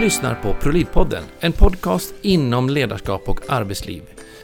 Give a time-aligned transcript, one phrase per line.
[0.00, 4.02] lyssnar på ProLiv-podden, en podcast inom ledarskap och arbetsliv.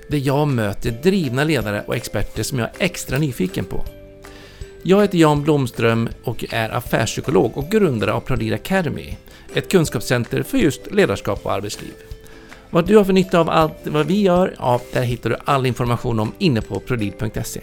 [0.08, 3.84] Där jag möter drivna ledare och experter som jag är extra nyfiken på.
[4.82, 9.16] Jag heter Jan Blomström och är affärspsykolog och grundare av ProLead Academy,
[9.54, 11.94] ett kunskapscenter för just ledarskap och arbetsliv.
[12.70, 15.66] Vad du har för nytta av allt vad vi gör, ja, där hittar du all
[15.66, 17.60] information om inne på prolid.se.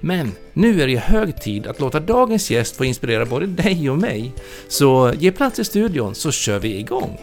[0.00, 3.98] Men nu är det hög tid att låta dagens gäst få inspirera både dig och
[3.98, 4.32] mig.
[4.68, 7.18] Så ge plats i studion så kör vi igång!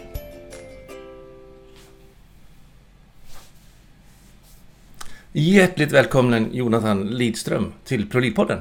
[5.32, 8.58] Hjärtligt välkommen Jonathan Lidström till ProLid-podden.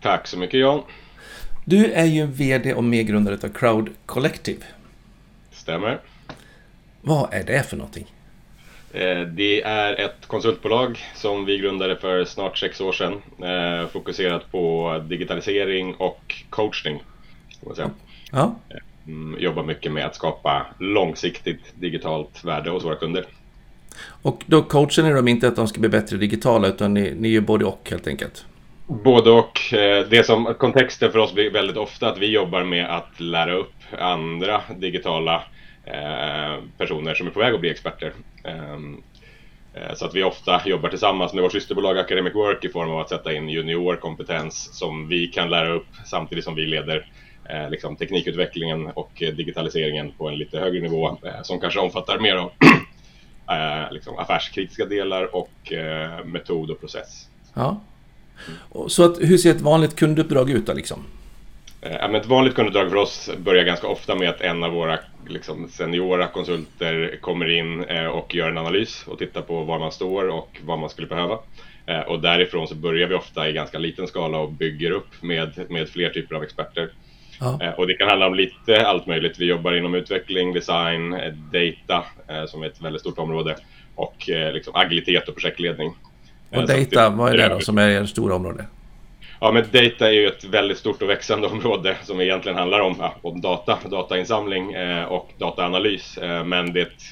[0.00, 0.82] Tack så mycket Jan.
[1.64, 4.64] Du är ju VD och medgrundare av Crowd Collective.
[5.52, 6.00] Stämmer.
[7.00, 8.06] Vad är det för någonting?
[8.92, 13.12] Eh, det är ett konsultbolag som vi grundade för snart sex år sedan.
[13.42, 17.02] Eh, fokuserat på digitalisering och coachning.
[18.32, 18.54] Ja.
[19.06, 23.24] Mm, jobbar mycket med att skapa långsiktigt digitalt värde hos våra kunder.
[24.22, 27.28] Och då coachar ni dem inte att de ska bli bättre digitala utan ni, ni
[27.28, 28.44] gör både och helt enkelt?
[28.86, 29.74] Både och.
[29.74, 33.54] Eh, det som kontexten för oss blir väldigt ofta att vi jobbar med att lära
[33.54, 35.42] upp andra digitala
[36.78, 38.12] personer som är på väg att bli experter.
[38.44, 39.02] Ehm,
[39.74, 43.00] eh, så att vi ofta jobbar tillsammans med vårt systerbolag Academic Work i form av
[43.00, 47.06] att sätta in juniorkompetens som vi kan lära upp samtidigt som vi leder
[47.44, 52.52] eh, liksom, teknikutvecklingen och digitaliseringen på en lite högre nivå som kanske omfattar mer av
[53.90, 55.72] liksom, affärskritiska delar och
[56.24, 57.28] metod och process.
[57.54, 57.80] Ja.
[58.88, 60.72] Så att, hur ser ett vanligt kunduppdrag ut då?
[60.72, 61.04] Liksom?
[61.82, 64.98] Eh, ett vanligt kunduppdrag för oss börjar ganska ofta med att en av våra
[65.28, 69.92] liksom, seniora konsulter kommer in eh, och gör en analys och tittar på var man
[69.92, 71.38] står och vad man skulle behöva.
[71.86, 75.66] Eh, och därifrån så börjar vi ofta i ganska liten skala och bygger upp med,
[75.68, 76.90] med fler typer av experter.
[77.40, 77.74] Ja.
[77.76, 79.38] Och det kan handla om lite allt möjligt.
[79.38, 81.10] Vi jobbar inom utveckling, design,
[81.52, 82.04] data
[82.46, 83.56] som är ett väldigt stort område
[83.94, 85.94] och liksom agilitet och projektledning.
[86.50, 88.66] Och data, vad är det då som är ert stora område?
[89.40, 93.10] Ja, men data är ju ett väldigt stort och växande område som egentligen handlar om,
[93.22, 96.18] om data, datainsamling eh, och dataanalys.
[96.18, 97.02] Eh, men det är ett,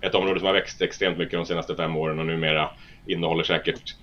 [0.00, 2.70] ett, område som har växt extremt mycket de senaste fem åren och numera
[3.06, 3.94] innehåller säkert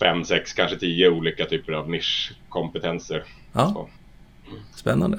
[0.00, 3.24] fem, sex, kanske tio olika typer av nischkompetenser.
[3.52, 3.88] Ja.
[4.74, 5.18] Spännande.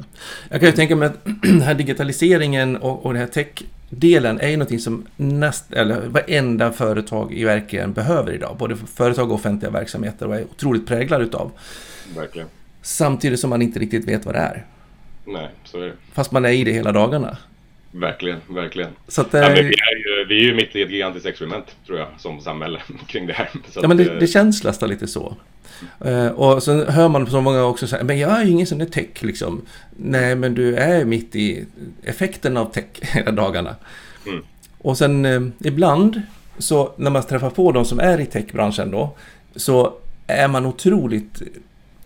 [0.50, 4.48] Jag kan ju tänka mig att den här digitaliseringen och, och den här tech-delen är
[4.48, 8.56] ju någonting som näst, eller varenda företag i verkligen behöver idag.
[8.58, 11.52] Både företag och offentliga verksamheter och är otroligt präglade utav.
[12.16, 12.48] Verkligen.
[12.82, 14.66] Samtidigt som man inte riktigt vet vad det är.
[15.26, 15.94] Nej, så är det.
[16.14, 17.38] Fast man är i det hela dagarna.
[17.92, 18.90] Verkligen, verkligen.
[19.08, 21.66] Så att, ja, men vi, är ju, vi är ju mitt i ett gigantiskt experiment,
[21.86, 23.50] tror jag, som samhälle kring det här.
[23.70, 25.36] Så ja, men det, det känns nästan lite så.
[26.06, 28.78] Uh, och sen hör man så många också säga, men jag är ju ingen sån
[28.78, 29.62] där tech liksom.
[29.98, 31.66] Nej, men du är mitt i
[32.04, 33.76] effekten av tech hela dagarna.
[34.28, 34.44] Mm.
[34.78, 36.22] Och sen uh, ibland,
[36.58, 39.16] så när man träffar på de som är i techbranschen då,
[39.56, 39.94] så
[40.28, 41.42] är man otroligt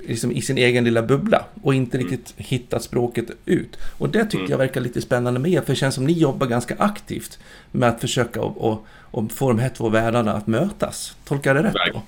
[0.10, 2.10] liksom i sin egen lilla bubbla och inte mm.
[2.10, 3.78] riktigt hittat språket ut.
[3.98, 4.52] Och det tycker mm.
[4.52, 7.40] jag verkar lite spännande med, för det känns som ni jobbar ganska aktivt
[7.72, 11.18] med att försöka och, och, och få de här två världarna att mötas.
[11.26, 12.02] Tolkar jag det rätt då?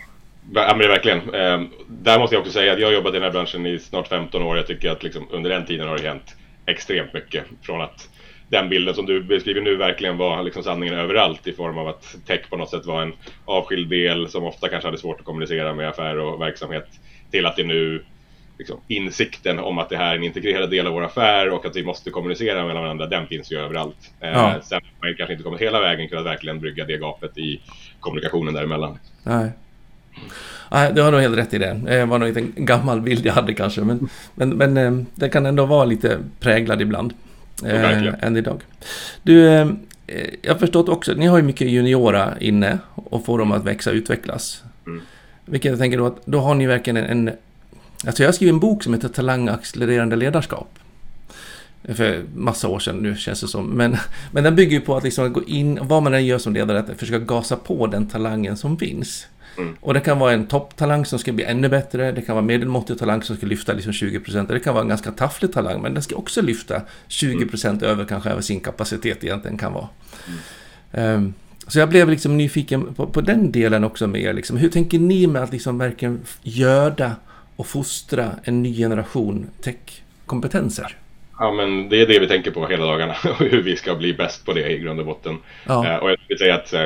[0.54, 1.18] Ja, men verkligen.
[1.18, 3.80] Eh, där måste jag också säga att jag har jobbat i den här branschen i
[3.80, 4.58] snart 15 år.
[4.58, 6.36] Jag tycker att liksom, under den tiden har det hänt
[6.66, 7.46] extremt mycket.
[7.62, 8.10] Från att
[8.52, 12.16] den bilden som du beskriver nu verkligen var liksom sanningen överallt i form av att
[12.28, 13.14] tech på något sätt var en
[13.46, 16.88] avskild del som ofta kanske hade svårt att kommunicera med affär och verksamhet
[17.32, 18.04] till att det nu
[18.58, 21.76] liksom, insikten om att det här är en integrerad del av vår affär och att
[21.76, 24.12] vi måste kommunicera med varandra, den finns ju överallt.
[24.20, 24.56] Eh, ja.
[24.56, 27.62] Eh, sen har man kanske inte kommit hela vägen att verkligen brygga det gapet i
[28.00, 28.98] kommunikationen däremellan.
[29.24, 29.52] Nej.
[30.72, 31.82] Nej, du har nog helt rätt i det.
[31.86, 35.46] Det var nog en gammal bild jag hade kanske, men, men, men eh, det kan
[35.46, 37.14] ändå vara lite präglad ibland.
[37.66, 38.62] Eh, än idag.
[39.24, 39.68] Du, eh,
[40.42, 43.90] jag har förstått också, ni har ju mycket juniora inne och får dem att växa
[43.90, 44.64] och utvecklas.
[44.88, 45.02] Mm.
[45.52, 47.36] Vilket jag tänker då att då har ni verkligen en, en
[48.06, 50.80] Alltså jag har skrivit en bok som heter Talangaccelererande ledarskap.
[51.84, 53.66] För massa år sedan nu känns det som.
[53.66, 53.98] Men,
[54.32, 56.80] men den bygger ju på att liksom gå in, vad man än gör som ledare,
[56.80, 59.28] att försöka gasa på den talangen som finns.
[59.58, 59.76] Mm.
[59.82, 62.12] Och det kan vara en topptalang som ska bli ännu bättre.
[62.12, 64.48] Det kan vara medelmåttig talang som ska lyfta liksom 20%.
[64.48, 67.84] Det kan vara en ganska tafflig talang, men den ska också lyfta 20% mm.
[67.84, 69.88] över kanske över sin kapacitet egentligen kan vara.
[70.92, 71.16] Mm.
[71.16, 71.34] Um,
[71.72, 74.34] så jag blev liksom nyfiken på, på den delen också med er.
[74.34, 74.58] Liksom.
[74.58, 77.16] Hur tänker ni med att liksom verkligen göda
[77.56, 80.98] och fostra en ny generation tech-kompetenser?
[81.40, 84.14] Ja, men det är det vi tänker på hela dagarna och hur vi ska bli
[84.14, 85.38] bäst på det i grund och botten.
[85.68, 85.88] Ja.
[85.88, 86.86] Eh, och jag vill säga att eh,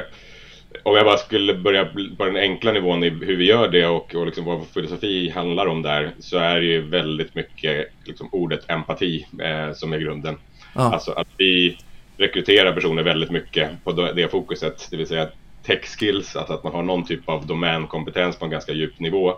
[0.84, 1.86] om jag bara skulle börja
[2.18, 5.30] på den enkla nivån i hur vi gör det och, och liksom vad vår filosofi
[5.30, 9.98] handlar om där så är det ju väldigt mycket liksom ordet empati eh, som är
[9.98, 10.38] grunden.
[10.76, 10.94] Ja.
[10.94, 11.78] Alltså att vi
[12.18, 15.30] rekrytera personer väldigt mycket på det fokuset, det vill säga
[15.64, 19.38] tech skills, alltså att man har någon typ av domänkompetens på en ganska djup nivå.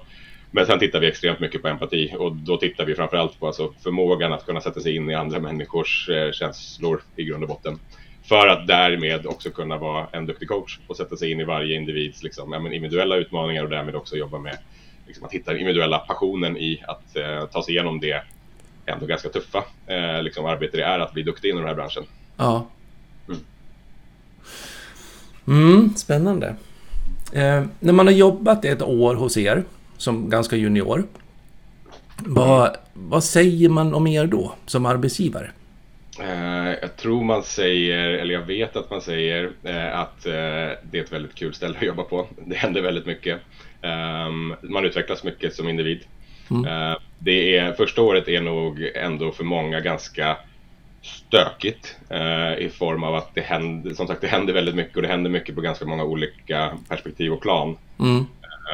[0.51, 3.73] Men sen tittar vi extremt mycket på empati och då tittar vi framförallt på alltså
[3.83, 7.79] förmågan att kunna sätta sig in i andra människors eh, känslor i grund och botten.
[8.23, 11.75] För att därmed också kunna vara en duktig coach och sätta sig in i varje
[11.75, 14.57] individs liksom, ja, individuella utmaningar och därmed också jobba med
[15.07, 18.23] liksom, att hitta den individuella passionen i att eh, ta sig igenom det
[18.85, 22.03] ändå ganska tuffa eh, liksom, arbete det är att bli duktig inom den här branschen.
[22.37, 22.67] Ja.
[23.27, 23.39] Mm.
[25.47, 26.55] Mm, spännande.
[27.33, 29.63] Eh, när man har jobbat ett år hos er
[29.97, 31.03] som ganska junior.
[32.17, 35.51] Vad, vad säger man om er då som arbetsgivare?
[36.19, 40.31] Uh, jag tror man säger, eller jag vet att man säger uh, att uh,
[40.91, 42.27] det är ett väldigt kul ställe att jobba på.
[42.45, 43.39] Det händer väldigt mycket.
[43.81, 45.99] Um, man utvecklas mycket som individ.
[46.51, 46.95] Mm.
[47.19, 50.37] det är, första året är nog ändå för många ganska
[51.07, 51.95] stökigt
[52.57, 55.29] i form av att det händer, som sagt, det händer väldigt mycket och det händer
[55.29, 57.77] mycket på ganska många olika perspektiv och plan.
[57.99, 58.25] Mm.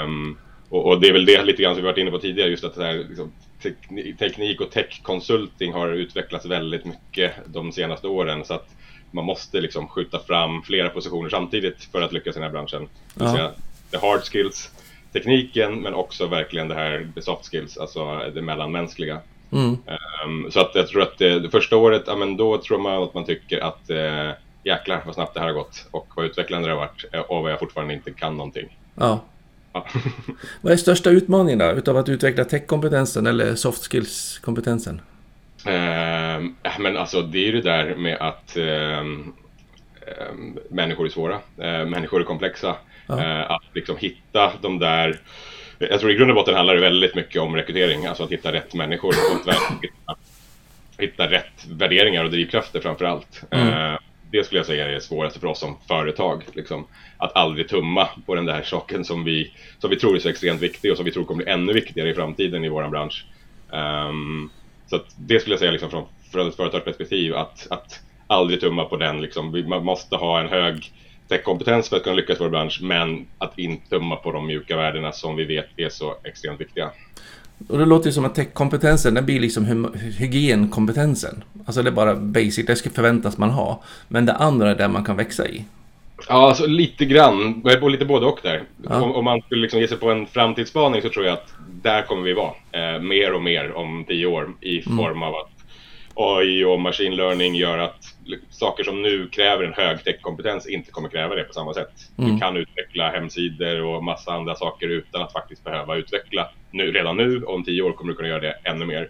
[0.03, 0.38] Um,
[0.69, 2.63] och, och, det är väl det lite grann som vi varit inne på tidigare, just
[2.63, 3.31] att här, liksom,
[4.19, 8.45] teknik och tech-konsulting har utvecklats väldigt mycket de senaste åren.
[8.45, 8.69] Så att
[9.12, 12.89] man måste liksom skjuta fram flera positioner samtidigt för att lyckas i den här branschen.
[13.13, 13.51] Det vill säga,
[13.91, 14.71] the hard skills,
[15.13, 19.19] tekniken, men också verkligen det här the soft skills, alltså det mellanmänskliga.
[19.53, 19.77] Mm.
[20.25, 23.03] Um, så att jag tror att det, det första året, ja, men då tror man
[23.03, 24.31] att man tycker att uh,
[24.63, 27.44] jäklar vad snabbt det här har gått och vad utvecklande det har varit eh, och
[27.44, 28.77] vad jag fortfarande inte kan någonting.
[28.95, 29.19] Ja.
[30.61, 35.01] Vad är största utmaningen då, utav att utveckla tech-kompetensen eller soft skills-kompetensen?
[35.67, 39.03] Uh, men alltså det är ju det där med att uh,
[40.69, 42.75] människor är svåra, uh, människor är komplexa.
[43.07, 43.44] Ja.
[43.44, 45.19] att liksom hitta de där
[45.89, 48.51] jag tror i grund och botten handlar det väldigt mycket om rekrytering, alltså att hitta
[48.51, 50.15] rätt människor och hitta,
[50.97, 53.44] hitta rätt värderingar och drivkrafter framför allt.
[53.51, 53.97] Mm
[54.33, 56.44] det skulle jag säga är det svåraste för oss som företag.
[56.53, 56.88] Liksom,
[57.18, 60.62] att aldrig tumma på den där saken som vi, som vi tror är så extremt
[60.62, 63.25] viktig och som vi tror kommer bli ännu viktigare i framtiden i vår bransch.
[63.71, 64.51] Um,
[64.88, 68.97] så det skulle jag säga liksom, från, från ett företagsperspektiv, att, att aldrig tumma på
[68.97, 69.21] den.
[69.21, 69.63] Liksom.
[69.68, 70.91] Man måste ha en hög
[71.27, 74.77] techkompetens för att kunna lyckas i vår bransch, men att inte tumma på de mjuka
[74.77, 76.91] värdena som vi vet är så extremt viktiga.
[77.69, 81.43] Och det låter ju som att techkompetensen, den blir liksom hygienkompetensen.
[81.65, 83.83] Alltså det är bara basic, det ska förväntas man ha.
[84.07, 85.65] Men det andra är det man kan växa i.
[86.27, 87.61] Ja, alltså lite grann.
[87.81, 88.63] Och lite både och där.
[88.89, 89.01] Ja.
[89.01, 92.01] Om, om, man skulle liksom ge sig på en framtidsspaning så tror jag att där
[92.01, 92.53] kommer vi vara.
[92.71, 94.97] Eh, mer och mer om tio år i mm.
[94.97, 95.23] form mm.
[95.23, 95.52] av att
[96.15, 98.15] AI och machine learning gör att
[98.50, 101.92] saker som nu kräver en hög techkompetens inte kommer kräva det på samma sätt.
[102.18, 102.31] Mm.
[102.31, 107.18] Du kan utveckla hemsidor och massa andra saker utan att faktiskt behöva utveckla nu, redan
[107.18, 107.44] nu.
[107.44, 109.10] Om tio år kommer du kunna göra det ännu mer.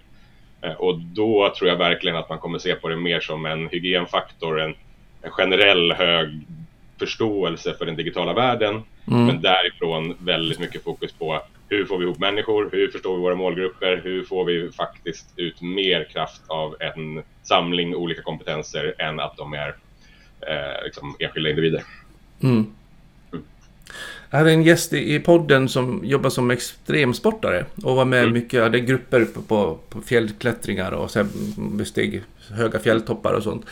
[0.62, 3.70] Eh, och då tror jag verkligen att man kommer se på det mer som en
[3.70, 4.76] hygienfaktor, en,
[5.22, 6.42] en generell hög
[7.00, 8.82] förståelse för den digitala världen.
[9.08, 9.26] Mm.
[9.26, 12.70] Men därifrån väldigt mycket fokus på hur får vi ihop människor?
[12.72, 14.02] Hur förstår vi våra målgrupper?
[14.04, 19.54] Hur får vi faktiskt ut mer kraft av en samling olika kompetenser än att de
[19.54, 19.76] är
[20.48, 21.84] eh, liksom enskilda individer?
[22.44, 22.74] Mm.
[23.94, 24.30] Mm.
[24.30, 28.34] Jag hade en gäst i podden som jobbar som extremsportare och var med mm.
[28.34, 31.25] mycket, det grupper på, på, på fjällklättringar och så
[31.57, 33.66] besteg höga fjälltoppar och sånt.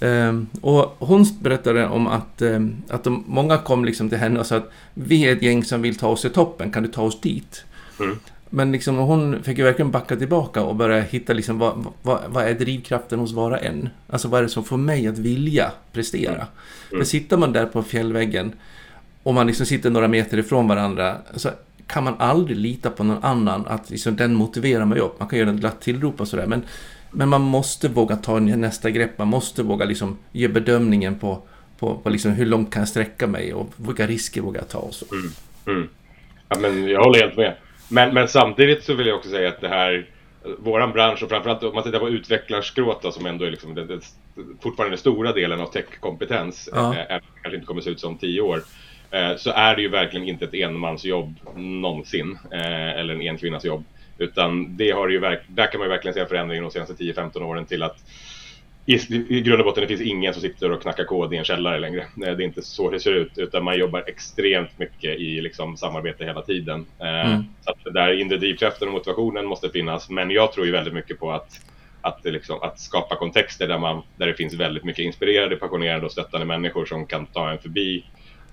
[0.00, 4.46] Um, och hon berättade om att, um, att de, många kom liksom till henne och
[4.46, 7.02] sa att vi är ett gäng som vill ta oss till toppen, kan du ta
[7.02, 7.64] oss dit?
[8.00, 8.18] Mm.
[8.50, 12.44] Men liksom, hon fick ju verkligen backa tillbaka och börja hitta liksom, vad, vad, vad
[12.44, 13.88] är drivkraften hos var och en?
[14.06, 16.34] Alltså vad är det som får mig att vilja prestera?
[16.34, 16.46] Mm.
[16.88, 17.06] För mm.
[17.06, 18.52] sitter man där på fjällväggen
[19.22, 21.50] och man liksom sitter några meter ifrån varandra så
[21.86, 25.20] kan man aldrig lita på någon annan att liksom, den motiverar mig upp.
[25.20, 26.62] Man kan göra ett glatt tillrop och sådär men
[27.10, 29.18] men man måste våga ta nästa grepp.
[29.18, 31.42] Man måste våga liksom ge bedömningen på,
[31.78, 34.78] på, på liksom hur långt kan jag sträcka mig och vilka risker vågar jag ta
[34.78, 35.06] och så.
[35.14, 35.30] Mm.
[35.66, 35.88] Mm.
[36.48, 37.56] Ja, men jag håller helt med.
[37.88, 40.06] Men, men samtidigt så vill jag också säga att det här
[40.58, 44.00] våran bransch och framförallt om man tittar på utvecklarskrået som ändå är liksom det, det,
[44.62, 46.94] fortfarande den stora delen av techkompetens, ja.
[46.94, 48.62] äh, kanske inte kommer se ut som tio år,
[49.36, 53.84] så är det ju verkligen inte ett enmansjobb någonsin, äh, eller en enkvinnas jobb.
[54.18, 57.66] Utan det har ju där kan man ju verkligen se förändringen de senaste 10-15 åren
[57.66, 58.04] till att
[58.86, 58.94] i,
[59.36, 61.78] i grund och botten det finns ingen som sitter och knackar kod i en källare
[61.78, 62.06] längre.
[62.16, 66.24] Det är inte så det ser ut, utan man jobbar extremt mycket i liksom, samarbete
[66.24, 66.86] hela tiden.
[66.98, 67.44] Eh, mm.
[67.60, 71.18] Så att där inre drivkraften och motivationen måste finnas, men jag tror ju väldigt mycket
[71.18, 71.60] på att
[72.02, 76.12] att, liksom, att skapa kontexter där, man, där det finns väldigt mycket inspirerade, passionerade och
[76.12, 78.04] stöttande människor som kan ta en förbi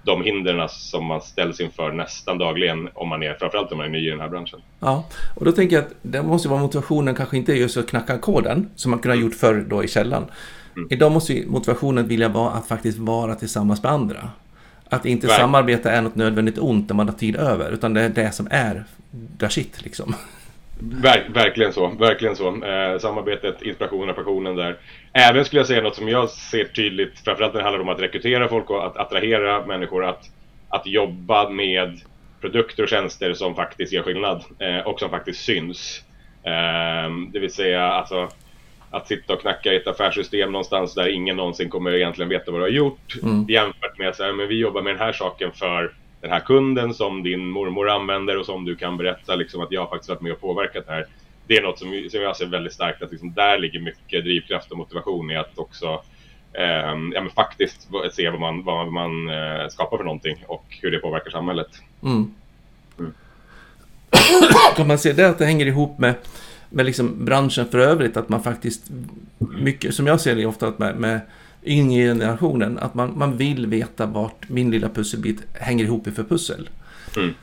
[0.08, 3.92] de hindren som man ställs inför nästan dagligen om man är, framförallt om man är
[3.92, 4.60] ny i den här branschen.
[4.80, 8.18] Ja, och då tänker jag att det måste vara motivationen kanske inte just att knacka
[8.18, 10.26] koden som man kunde ha gjort förr då i källan.
[10.76, 10.88] Mm.
[10.92, 14.30] Idag måste motivationen vilja vara att faktiskt vara tillsammans med andra.
[14.90, 15.38] Att inte Verk.
[15.38, 18.48] samarbeta är något nödvändigt ont när man har tid över, utan det är det som
[18.52, 18.84] är
[19.40, 20.16] the shit liksom.
[20.80, 22.66] Verk, verkligen så, verkligen så.
[22.66, 24.78] Eh, samarbetet, inspirationen, passionen där.
[25.14, 28.02] Även skulle jag säga något som jag ser tydligt, framförallt när det handlar om att
[28.02, 30.24] rekrytera folk och att attrahera människor, att,
[30.70, 32.02] att jobba med
[32.42, 36.04] produkter och tjänster som faktiskt gör skillnad eh, och som faktiskt syns.
[36.44, 38.30] Eh, det vill säga alltså
[38.92, 42.60] att sitta och knacka i ett affärssystem någonstans där ingen någonsin kommer egentligen veta vad
[42.60, 43.46] du har gjort mm.
[43.50, 46.94] jämfört med att säga men vi jobbar med den här saken för den här kunden
[46.94, 50.22] som din mormor använder och som du kan berätta liksom att jag har faktiskt varit
[50.22, 51.06] med och påverkat det här.
[51.48, 54.72] Det är något som, som jag ser väldigt starkt att liksom där ligger mycket drivkraft
[54.72, 56.02] och motivation i att också
[56.54, 56.64] eh,
[57.14, 61.00] ja, men faktiskt se vad man, vad man eh, skapar för någonting och hur det
[61.00, 61.70] påverkar samhället.
[62.04, 62.34] Mm.
[63.00, 63.14] Mm.
[64.76, 66.14] kan man se det att det hänger ihop med
[66.70, 68.84] med liksom branschen för övrigt, att man faktiskt,
[69.38, 71.22] mycket som jag ser det ofta med, med
[71.64, 76.24] yngre generationen, att man, man vill veta vart min lilla pusselbit hänger ihop i för
[76.24, 76.70] pussel.
[77.18, 77.36] Mm.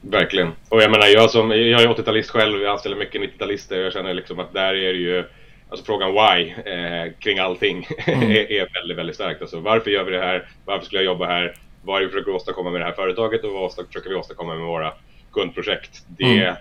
[0.00, 0.52] Verkligen.
[0.68, 4.14] Och jag menar, jag som, jag är 80-talist själv, jag anställer mycket 90-talister, jag känner
[4.14, 5.24] liksom att där är det ju,
[5.68, 8.30] alltså frågan why eh, kring allting mm.
[8.30, 9.42] är, är, väldigt, väldigt starkt.
[9.42, 10.48] Alltså varför gör vi det här?
[10.64, 11.54] Varför skulle jag jobba här?
[11.82, 14.54] Vad är det vi försöker åstadkomma med det här företaget och vad försöker vi åstadkomma
[14.54, 14.92] med våra
[15.32, 16.02] kundprojekt?
[16.06, 16.54] Det, mm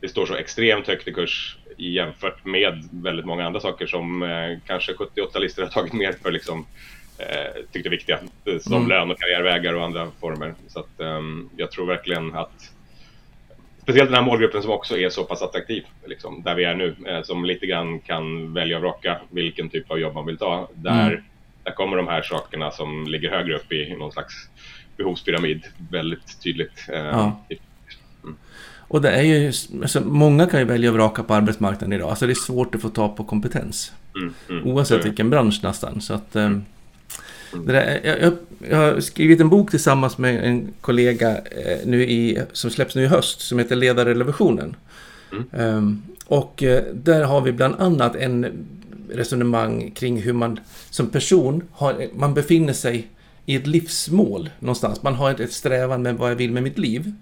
[0.00, 4.58] det står så extremt högt i kurs jämfört med väldigt många andra saker som eh,
[4.66, 6.66] kanske 78-lister har tagit mer för liksom
[7.18, 8.18] eh, tyckte viktiga
[8.60, 8.88] som mm.
[8.88, 10.54] lön och karriärvägar och andra former.
[10.68, 11.20] Så att eh,
[11.56, 12.72] jag tror verkligen att
[13.88, 16.96] speciellt den här målgruppen som också är så pass attraktiv, liksom, där vi är nu,
[17.06, 20.68] eh, som lite grann kan välja och vraka vilken typ av jobb man vill ta.
[20.74, 21.22] Där, mm.
[21.64, 24.34] där kommer de här sakerna som ligger högre upp i någon slags
[24.96, 26.88] behovspyramid väldigt tydligt.
[26.92, 27.40] Eh, ja.
[28.88, 29.52] Och det är ju,
[29.82, 32.10] alltså, många kan ju välja att vraka på arbetsmarknaden idag.
[32.10, 33.92] Alltså det är svårt att få tag på kompetens.
[34.16, 36.00] Mm, mm, Oavsett vilken bransch nästan.
[36.00, 36.64] Så att, um,
[37.66, 38.32] det där, jag, jag,
[38.70, 43.02] jag, har skrivit en bok tillsammans med en kollega eh, nu i, som släpps nu
[43.02, 44.76] i höst som heter Ledarrevolutionen.
[45.32, 45.76] Mm.
[45.76, 48.46] Um, och eh, där har vi bland annat en
[49.10, 53.08] resonemang kring hur man som person har, man befinner sig
[53.46, 55.02] i ett livsmål någonstans.
[55.02, 57.12] Man har ett strävan med vad jag vill med mitt liv.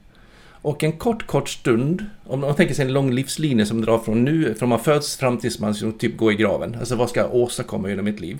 [0.66, 4.24] Och en kort, kort stund, om man tänker sig en lång livslinje som drar från
[4.24, 6.76] nu, från man föds fram tills man typ går i graven.
[6.78, 8.38] Alltså vad ska jag åstadkomma genom mitt liv?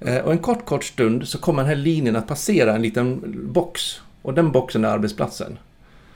[0.00, 3.22] Eh, och en kort, kort stund så kommer den här linjen att passera en liten
[3.52, 4.00] box.
[4.22, 5.58] Och den boxen är arbetsplatsen.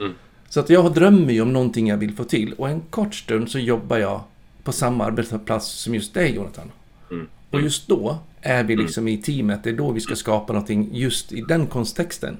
[0.00, 0.12] Mm.
[0.48, 2.52] Så att jag drömmer ju om någonting jag vill få till.
[2.52, 4.20] Och en kort stund så jobbar jag
[4.62, 6.70] på samma arbetsplats som just dig, Jonathan.
[7.10, 7.26] Mm.
[7.50, 9.64] Och just då är vi liksom i teamet.
[9.64, 12.36] Det är då vi ska skapa någonting just i den kontexten.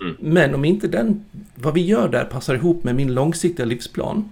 [0.00, 0.16] Mm.
[0.20, 4.30] Men om inte den, vad vi gör där passar ihop med min långsiktiga livsplan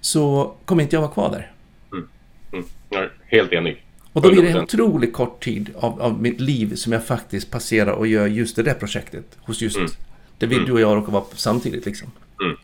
[0.00, 1.50] så kommer inte jag vara kvar där.
[1.92, 2.08] Mm.
[2.52, 2.64] Mm.
[2.90, 3.84] Jag är helt enig.
[4.12, 7.50] Och då blir det en otroligt kort tid av, av mitt liv som jag faktiskt
[7.50, 9.38] passerar och gör just det där projektet.
[9.40, 9.90] Hos just mm.
[10.38, 10.66] det vill mm.
[10.66, 12.10] du och jag råkar vara samtidigt liksom.
[12.42, 12.56] Mm.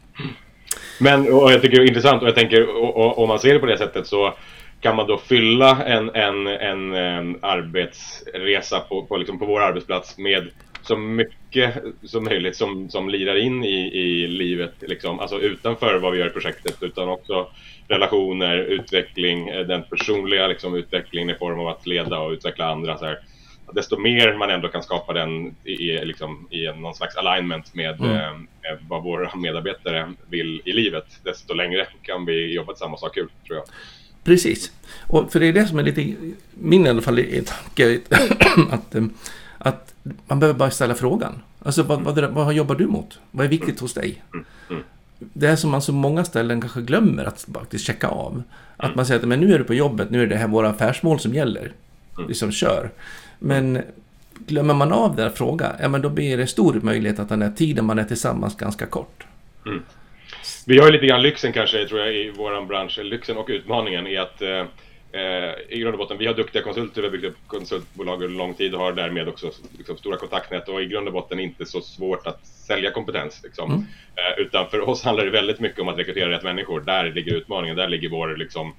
[1.01, 2.85] Men och jag tycker det är intressant och jag tänker
[3.19, 4.35] om man ser det på det sättet så
[4.81, 10.19] kan man då fylla en, en, en, en arbetsresa på, på, liksom på vår arbetsplats
[10.19, 10.51] med
[10.83, 11.35] så mycket
[12.03, 15.21] som möjligt som, som lirar in i, i livet, liksom.
[15.21, 17.49] alltså utanför vad vi gör i projektet, utan också
[17.89, 22.99] relationer, utveckling, eh, den personliga liksom, utvecklingen i form av att leda och utveckla andra.
[22.99, 23.19] Så här.
[23.73, 28.11] Desto mer man ändå kan skapa den i, liksom, i någon slags alignment med, mm.
[28.11, 33.09] eh, med vad våra medarbetare vill i livet, desto längre kan vi jobba tillsammans och
[33.09, 33.65] ha kul, tror jag.
[34.25, 34.73] Precis.
[35.07, 36.15] Och för det är det som är lite,
[36.55, 38.01] min i alla fall, tanke
[38.71, 39.05] att, eh,
[39.59, 39.95] att
[40.27, 41.33] man behöver bara ställa frågan.
[41.63, 43.19] Alltså vad, vad, vad jobbar du mot?
[43.31, 44.23] Vad är viktigt hos dig?
[45.19, 48.43] Det är som man så många ställen kanske glömmer att faktiskt checka av.
[48.77, 50.69] Att man säger att men nu är du på jobbet, nu är det här våra
[50.69, 51.73] affärsmål som gäller.
[52.29, 52.91] Liksom kör.
[53.39, 53.83] Men
[54.47, 57.53] glömmer man av den frågan, ja men då blir det stor möjlighet att den här
[57.57, 59.27] tiden man är tillsammans ganska kort.
[60.67, 62.99] Vi har ju lite grann lyxen kanske, tror jag, i vår bransch.
[62.99, 64.65] Lyxen och utmaningen är att eh,
[65.15, 68.39] Eh, I grund och botten, vi har duktiga konsulter, vi har byggt upp konsultbolag under
[68.39, 71.67] lång tid och har därmed också liksom, stora kontaktnät och i grund och botten inte
[71.67, 73.41] så svårt att sälja kompetens.
[73.45, 73.71] Liksom.
[73.71, 73.83] Mm.
[74.17, 76.81] Eh, utan för oss handlar det väldigt mycket om att rekrytera rätt människor.
[76.81, 78.75] Där ligger utmaningen, där ligger vår, liksom,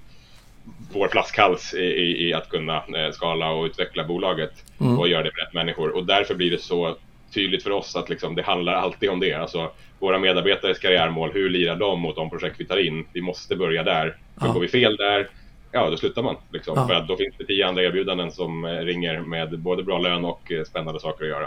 [0.92, 4.98] vår flaskhals i, i, i att kunna eh, skala och utveckla bolaget mm.
[4.98, 5.96] och göra det med rätt människor.
[5.96, 6.96] Och därför blir det så
[7.34, 9.32] tydligt för oss att liksom, det handlar alltid om det.
[9.32, 13.06] Alltså, våra medarbetares karriärmål, hur lirar de mot de projekt vi tar in?
[13.12, 14.16] Vi måste börja där.
[14.40, 14.52] För ja.
[14.52, 15.28] går vi fel där,
[15.72, 16.36] ja, då slutar man.
[16.52, 16.86] Liksom, ja.
[16.86, 20.24] För att då finns det tio andra erbjudanden som eh, ringer med både bra lön
[20.24, 21.46] och eh, spännande saker att göra.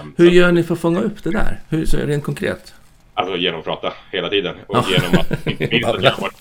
[0.00, 1.60] Um, Hur gör ni för att fånga upp det där?
[1.68, 2.74] Hur, så rent konkret?
[3.14, 4.54] Alltså genom att prata hela tiden.
[4.66, 4.84] Och ja.
[4.90, 6.34] genom att, minst att, hela vårt,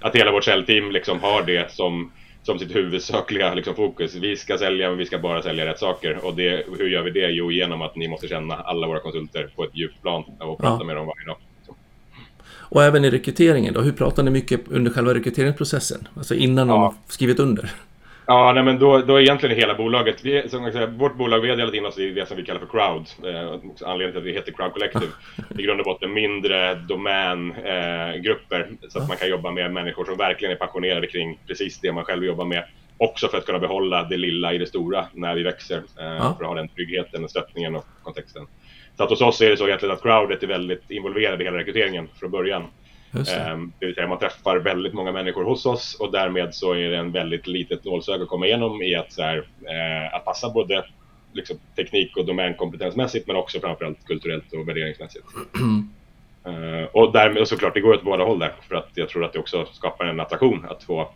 [0.00, 2.12] att hela vårt säljteam liksom har det som,
[2.46, 4.14] som sitt huvudsakliga liksom, fokus.
[4.14, 6.24] Vi ska sälja, men vi ska bara sälja rätt saker.
[6.24, 7.30] Och det, hur gör vi det?
[7.30, 10.78] Jo, genom att ni måste känna alla våra konsulter på ett djupt plan och prata
[10.80, 10.86] ja.
[10.86, 11.36] med dem varje dag.
[12.68, 16.08] Och även i rekryteringen då, hur pratar ni mycket under själva rekryteringsprocessen?
[16.14, 16.74] Alltså innan ja.
[16.74, 17.70] de har skrivit under?
[18.28, 20.24] Ja, nej, men då, då egentligen hela bolaget.
[20.24, 22.44] Vi, som jag säger, vårt bolag, vi har delat in oss i det som vi
[22.44, 23.34] kallar för Crowd.
[23.34, 23.50] Eh,
[23.88, 25.12] anledningen till att det heter Crowd Collective.
[25.58, 28.60] I grund och botten mindre domängrupper.
[28.60, 31.92] Eh, så att man kan jobba med människor som verkligen är passionerade kring precis det
[31.92, 32.64] man själv jobbar med.
[32.98, 35.76] Också för att kunna behålla det lilla i det stora när vi växer.
[35.76, 36.18] Eh.
[36.18, 38.46] För att ha den tryggheten, stöttningen och kontexten.
[38.96, 41.58] Så att hos oss är det så egentligen att crowdet är väldigt involverade i hela
[41.58, 42.64] rekryteringen från början.
[43.24, 43.34] Det.
[43.34, 46.90] Ehm, det vill säga man träffar väldigt många människor hos oss och därmed så är
[46.90, 50.50] det en väldigt litet nålsöga att komma igenom i att, så här, eh, att passa
[50.50, 50.84] både
[51.32, 55.24] liksom, teknik och domänkompetensmässigt men också framförallt kulturellt och värderingsmässigt.
[56.48, 59.24] uh, och därmed och såklart, det går åt båda håll där för att jag tror
[59.24, 61.08] att det också skapar en attraktion att få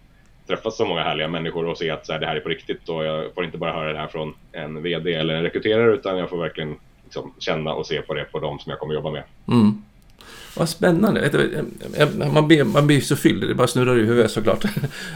[0.47, 2.89] träffa så många härliga människor och se att så här, det här är på riktigt
[2.89, 6.19] och jag får inte bara höra det här från en VD eller en rekryterare utan
[6.19, 9.11] jag får verkligen liksom, känna och se på det på de som jag kommer jobba
[9.11, 9.23] med.
[9.49, 9.83] Mm.
[10.57, 11.65] Vad spännande.
[12.33, 14.65] Man blir, man blir så fylld, det bara snurrar i huvudet såklart.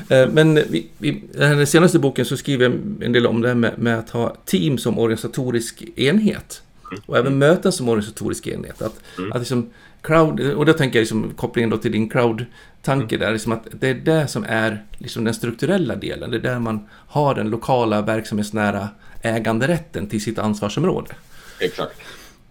[0.08, 3.54] Eh, men i, i den senaste boken så skriver jag en del om det här
[3.54, 6.62] med, med, att ha team som organisatorisk enhet.
[7.06, 8.82] Och även möten som organisatorisk enhet.
[8.82, 9.32] Att, mm.
[9.32, 9.70] att liksom
[10.02, 13.26] crowd, och då tänker jag liksom kopplingen då till din crowd-tanke mm.
[13.26, 16.30] där, liksom att det är det som är liksom den strukturella delen.
[16.30, 18.88] Det är där man har den lokala verksamhetsnära
[19.22, 21.10] äganderätten till sitt ansvarsområde.
[21.58, 22.00] Exakt.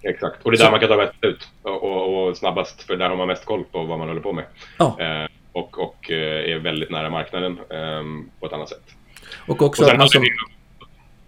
[0.04, 0.72] Exakt, och det är där så...
[0.72, 3.64] man kan ta mest ut och, och, och, snabbast, för där har man mest koll
[3.64, 4.46] på vad man håller på med.
[4.78, 4.98] Ja.
[5.00, 8.04] Eh, och, och eh, är väldigt nära marknaden eh,
[8.40, 8.96] på ett annat sätt.
[9.48, 10.24] Och också och att man som...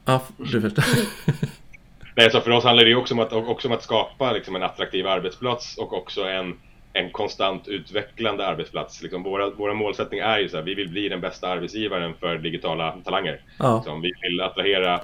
[0.05, 0.83] Ja, du förstår.
[2.15, 4.55] Nej, så för oss handlar det ju också om att, också om att skapa liksom,
[4.55, 6.59] en attraktiv arbetsplats och också en,
[6.93, 9.01] en konstant utvecklande arbetsplats.
[9.01, 12.37] Liksom, våra, våra målsättning är ju så här, vi vill bli den bästa arbetsgivaren för
[12.37, 13.41] digitala talanger.
[13.59, 13.75] Ja.
[13.75, 15.01] Liksom, vi vill attrahera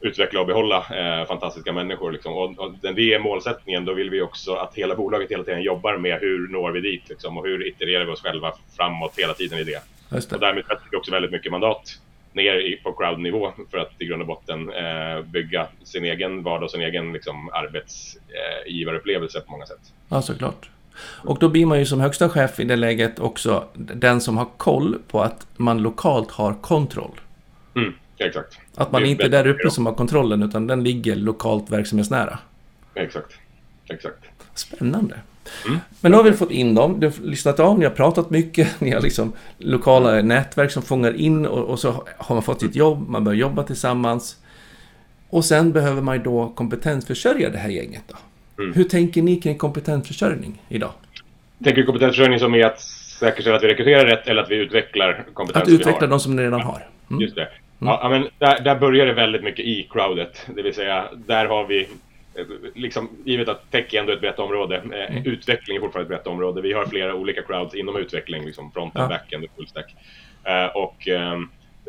[0.00, 2.12] utveckla och behålla eh, fantastiska människor.
[2.12, 2.32] Liksom.
[2.32, 5.96] Och, och det är målsättningen, då vill vi också att hela bolaget hela tiden jobbar
[5.96, 9.58] med hur når vi dit liksom, och hur itererar vi oss själva framåt hela tiden
[9.58, 9.82] i det.
[10.08, 10.32] det.
[10.32, 11.98] Och därmed sätter vi också väldigt mycket mandat
[12.32, 16.64] ner i, på crowd-nivå för att i grund och botten eh, bygga sin egen vardag
[16.64, 19.92] och sin egen liksom, arbetsgivarupplevelse eh, på många sätt.
[20.08, 20.70] Ja, såklart.
[21.24, 24.46] Och då blir man ju som högsta chef i det läget också den som har
[24.56, 27.20] koll på att man lokalt har kontroll.
[27.76, 27.94] Mm,
[28.26, 28.58] exakt.
[28.74, 32.38] Att man inte är där uppe som har kontrollen utan den ligger lokalt verksamhetsnära.
[32.94, 33.32] Exakt.
[33.88, 34.24] Exakt.
[34.54, 35.14] Spännande.
[35.66, 35.78] Mm.
[36.00, 38.80] Men nu har vi fått in dem, du har lyssnat av, ni har pratat mycket,
[38.80, 42.76] ni har liksom lokala nätverk som fångar in och, och, så har man fått sitt
[42.76, 44.36] jobb, man börjar jobba tillsammans.
[45.28, 48.16] Och sen behöver man ju då kompetensförsörja det här gänget då.
[48.62, 48.74] Mm.
[48.74, 50.90] Hur tänker ni kring kompetensförsörjning idag?
[51.64, 52.80] Tänker du kompetensförsörjning som är att
[53.20, 56.42] säkerställa att vi rekryterar rätt eller att vi utvecklar kompetenser Att utveckla de som ni
[56.42, 56.86] redan har.
[57.10, 57.20] Mm.
[57.22, 57.48] Just det.
[57.80, 57.94] Mm.
[58.02, 60.46] Ja, men där, där börjar det väldigt mycket i crowdet.
[60.54, 61.88] Det vill säga, där har vi
[62.34, 65.26] eh, liksom, givet att tech är ändå ett brett område, eh, mm.
[65.26, 66.60] utveckling är fortfarande ett brett område.
[66.60, 69.08] Vi har flera olika crowds inom utveckling, liksom front ja.
[69.08, 69.94] back-end och fullstack.
[70.44, 71.38] Eh, och eh,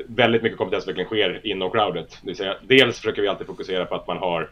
[0.07, 2.17] väldigt mycket kompetensutveckling sker inom crowdet.
[2.21, 4.49] Det vill säga, dels försöker vi alltid fokusera på att man har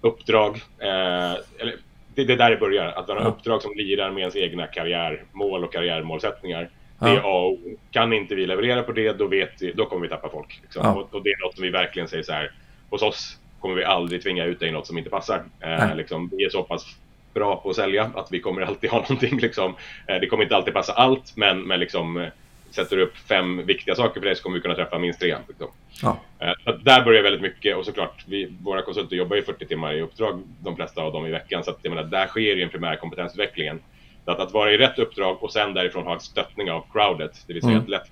[0.00, 1.74] uppdrag, eh, eller
[2.14, 3.30] det, det är där det börjar, att man har ja.
[3.30, 6.70] uppdrag som lirar med ens egna karriärmål och karriärmålsättningar.
[7.02, 7.58] Det är A och
[7.90, 10.60] Kan inte vi leverera på det, då, vet vi, då kommer vi tappa folk.
[10.62, 10.82] Liksom.
[10.84, 10.92] Ja.
[10.92, 12.52] Och, och, det är något som vi verkligen säger så här,
[12.90, 15.42] hos oss kommer vi aldrig tvinga ut dig i något som inte passar.
[15.60, 16.96] Eh, liksom, vi är så pass
[17.34, 19.38] bra på att sälja att vi kommer alltid ha någonting.
[19.38, 19.74] Liksom.
[20.06, 22.28] Eh, det kommer inte alltid passa allt, men, men liksom, eh,
[22.70, 25.36] sätter du upp fem viktiga saker för dig så kommer vi kunna träffa minst tre.
[25.48, 25.68] Liksom.
[26.02, 26.16] Ja.
[26.38, 30.00] Eh, där börjar väldigt mycket och såklart, vi, våra konsulter jobbar ju 40 timmar i
[30.00, 32.68] uppdrag, de flesta av dem i veckan, så att, jag menar, där sker ju en
[32.68, 33.80] primär kompetensutvecklingen.
[34.24, 37.44] Att, att vara i rätt uppdrag och sen därifrån ha stöttning av crowdet.
[37.46, 37.82] Det vill säga mm.
[37.82, 38.10] att lätt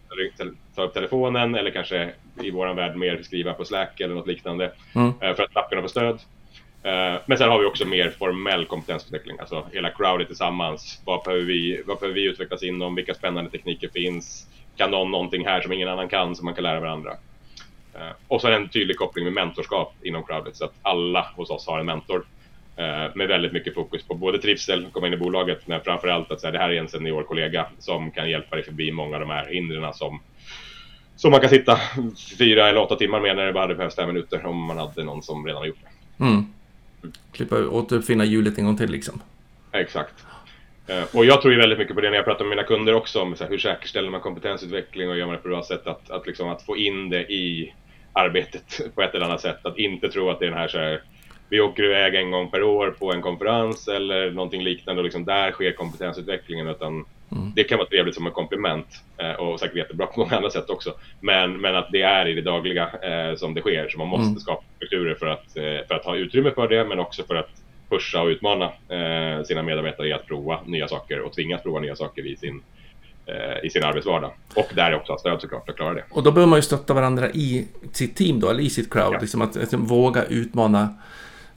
[0.74, 2.10] ta upp telefonen eller kanske
[2.42, 4.72] i vår värld mer skriva på Slack eller något liknande.
[4.94, 5.08] Mm.
[5.20, 6.20] Eh, för att snabbt kunna få stöd.
[6.82, 11.02] Eh, men sen har vi också mer formell kompetensutveckling, alltså hela crowdet tillsammans.
[11.04, 12.94] Vad behöver vi, vad behöver vi utvecklas inom?
[12.94, 14.46] Vilka spännande tekniker finns?
[14.76, 17.10] Kan någon någonting här som ingen annan kan som man kan lära varandra?
[17.94, 21.66] Eh, och så en tydlig koppling med mentorskap inom crowdet så att alla hos oss
[21.66, 22.24] har en mentor
[23.14, 26.46] med väldigt mycket fokus på både trivsel, komma in i bolaget, men framförallt att så
[26.46, 29.46] här, det här är en seniorkollega som kan hjälpa dig förbi många av de här
[29.46, 30.20] hindren som,
[31.16, 31.80] som man kan sitta
[32.38, 35.04] fyra eller åtta timmar med när det bara hade behövts fem minuter om man hade
[35.04, 36.24] någon som redan har gjort det.
[36.24, 36.44] Mm.
[37.32, 39.22] Klippa återuppfinna hjulet en gång till liksom.
[39.72, 40.24] Exakt.
[40.86, 42.94] Eh, och jag tror ju väldigt mycket på det när jag pratar med mina kunder
[42.94, 45.62] också om så här, hur säkerställer man kompetensutveckling och gör man det på ett bra
[45.62, 47.74] sätt att, att, liksom, att få in det i
[48.12, 49.66] arbetet på ett eller annat sätt.
[49.66, 51.02] Att inte tro att det är den här, så här
[51.50, 55.24] vi åker iväg en gång per år på en konferens eller någonting liknande och liksom
[55.24, 57.52] där sker kompetensutvecklingen utan Mm.
[57.56, 58.86] Det kan vara trevligt som en komplement
[59.16, 60.94] eh, och säkert jättebra på många andra sätt också.
[61.20, 64.26] Men, men att det är i det dagliga eh, som det sker, så man måste
[64.26, 64.40] mm.
[64.40, 67.50] skapa strukturer för att, eh, för att ha utrymme för det, men också för att
[67.88, 68.72] pusha och utmana
[69.44, 72.62] sina medarbetare i att prova nya saker och tvingas prova nya saker i sin,
[73.62, 74.30] i sin arbetsvardag.
[74.56, 76.04] Och där är också stöd såklart att klara det.
[76.10, 79.14] Och då behöver man ju stötta varandra i sitt team då, eller i sitt crowd.
[79.14, 79.18] Ja.
[79.20, 80.88] Liksom att, att, våga utmana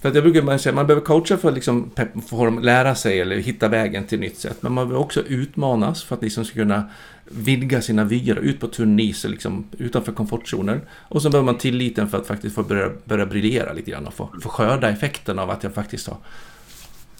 [0.03, 1.91] för att jag brukar säga, man behöver coacha för att liksom,
[2.27, 4.57] få dem lära sig eller hitta vägen till nytt sätt.
[4.61, 6.89] Men man behöver också utmanas för att liksom ska kunna
[7.25, 10.81] vidga sina vyer ut på tunn is, liksom, utanför komfortzoner.
[10.91, 14.13] Och så behöver man tilliten för att faktiskt få börja, börja briljera lite grann och
[14.13, 16.17] få, få skörda effekten av att jag faktiskt har,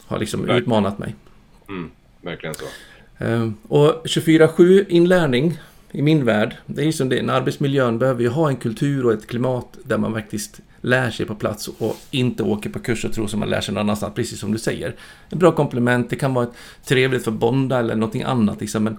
[0.06, 1.16] har liksom utmanat mig.
[1.70, 1.92] Mm,
[2.22, 2.66] verkligen så.
[3.26, 5.60] Ehm, och 24-7 inlärning
[5.92, 9.06] i min värld, det är ju som det, en arbetsmiljön behöver ju ha en kultur
[9.06, 13.06] och ett klimat där man faktiskt lär sig på plats och inte åker på kurs
[13.06, 14.96] och tror som man lär sig någon annanstans, precis som du säger.
[15.30, 16.48] En bra komplement, det kan vara
[16.86, 18.98] trevligt för bonda eller någonting annat liksom, men,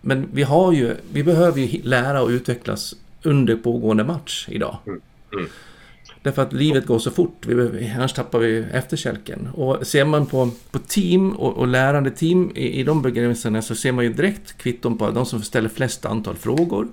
[0.00, 4.78] men vi har ju, vi behöver ju lära och utvecklas under pågående match idag.
[4.86, 5.00] Mm.
[5.32, 5.46] Mm.
[6.22, 9.48] Därför att livet går så fort, vi, annars tappar vi efterkälken.
[9.54, 13.74] Och ser man på, på team och, och lärande team i, i de begränsningarna så
[13.74, 16.88] ser man ju direkt kvitton på de som ställer flest antal frågor.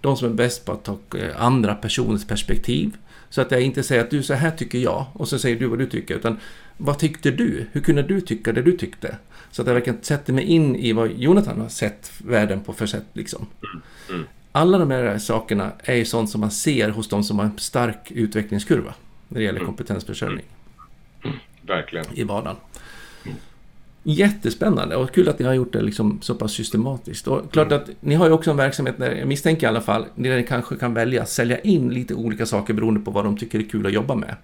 [0.00, 2.96] De som är bäst på att ta eh, andra personers perspektiv.
[3.30, 5.66] Så att jag inte säger att du, så här tycker jag, och så säger du
[5.66, 6.38] vad du tycker, utan
[6.76, 7.66] vad tyckte du?
[7.72, 9.16] Hur kunde du tycka det du tyckte?
[9.50, 12.86] Så att jag verkligen sätter mig in i vad Jonathan har sett världen på för
[12.86, 13.04] sätt.
[13.12, 13.46] Liksom.
[13.62, 13.82] Mm.
[14.08, 14.26] Mm.
[14.52, 17.58] Alla de här sakerna är ju sånt som man ser hos de som har en
[17.58, 18.94] stark utvecklingskurva
[19.28, 19.66] när det gäller mm.
[19.66, 20.44] kompetensförsörjning.
[21.24, 21.36] Mm.
[21.62, 22.06] Verkligen.
[22.14, 22.56] I vardagen.
[24.02, 27.28] Jättespännande och kul att ni har gjort det liksom så pass systematiskt.
[27.28, 30.04] Och klart att ni har ju också en verksamhet där, jag misstänker i alla fall,
[30.14, 33.36] där ni kanske kan välja att sälja in lite olika saker beroende på vad de
[33.36, 34.34] tycker är kul att jobba med.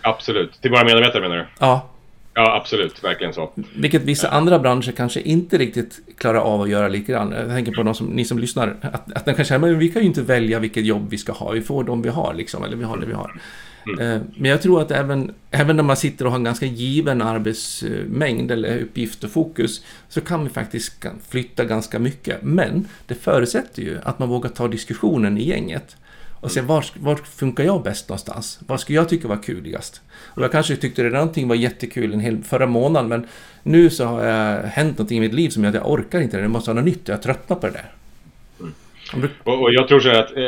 [0.00, 0.60] Absolut.
[0.60, 1.46] Till våra medarbetare menar du?
[1.58, 1.88] Ja.
[2.34, 3.04] Ja, absolut.
[3.04, 3.52] Verkligen så.
[3.76, 7.32] Vilket vissa andra branscher kanske inte riktigt klarar av att göra grann.
[7.32, 8.76] Jag tänker på de som, ni som lyssnar.
[8.80, 11.32] Att, att de kanske säger, men vi kan ju inte välja vilket jobb vi ska
[11.32, 11.50] ha.
[11.50, 13.40] Vi får de vi har liksom, eller vi har det vi har.
[13.86, 13.98] Mm.
[13.98, 17.22] Eh, men jag tror att även, även när man sitter och har en ganska given
[17.22, 22.42] arbetsmängd eller uppgift och fokus så kan vi faktiskt flytta ganska mycket.
[22.42, 25.96] Men det förutsätter ju att man vågar ta diskussionen i gänget
[26.42, 28.58] och se var, var funkar jag bäst någonstans?
[28.66, 30.00] Vad skulle jag tycka var kuligast?
[30.12, 33.26] Och jag kanske tyckte det någonting var jättekul en hel, förra månaden men
[33.62, 36.36] nu så har det hänt någonting i mitt liv som gör att jag orkar inte
[36.36, 36.42] det.
[36.42, 37.08] Jag måste ha något nytt.
[37.08, 37.92] Jag tröttnar på det där.
[39.44, 40.42] Och, och, jag tror så att, eh,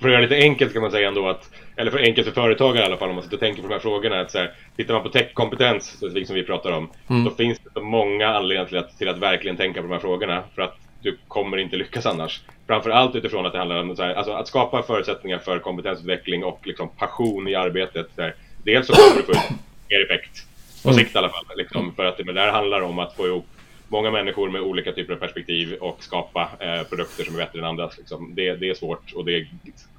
[0.00, 2.34] för att göra det lite enkelt kan man säga ändå att, eller för enkelt för
[2.34, 4.38] företagare i alla fall om man sitter och tänker på de här frågorna, att så
[4.38, 7.24] här, tittar man på techkompetens, som vi pratar om, mm.
[7.24, 10.00] då finns det så många anledningar till att, till att verkligen tänka på de här
[10.00, 12.40] frågorna, för att du kommer inte lyckas annars.
[12.66, 16.60] Framförallt utifrån att det handlar om så här, alltså att skapa förutsättningar för kompetensutveckling och
[16.64, 18.06] liksom passion i arbetet.
[18.16, 19.54] Där dels så kommer du få
[19.90, 20.46] mer effekt,
[20.82, 20.98] på mm.
[20.98, 23.26] sikt i alla fall, liksom, för att det, men det här handlar om att få
[23.26, 23.46] ihop
[23.88, 27.64] många människor med olika typer av perspektiv och skapa eh, produkter som är bättre än
[27.64, 27.98] andras.
[27.98, 28.34] Liksom.
[28.34, 29.46] Det, det, är svårt och det